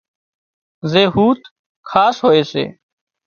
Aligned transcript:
زي 0.91 1.03
هوٿ 1.15 1.39
خاص 1.89 2.15
هوئي 2.25 2.43
سي 2.51 2.63